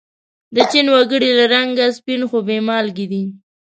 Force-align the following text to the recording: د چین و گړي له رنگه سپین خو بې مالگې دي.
د 0.55 0.57
چین 0.71 0.87
و 0.89 0.95
گړي 1.11 1.31
له 1.39 1.45
رنگه 1.53 1.85
سپین 1.97 2.21
خو 2.29 2.37
بې 2.47 2.57
مالگې 2.67 3.05
دي. 3.11 3.23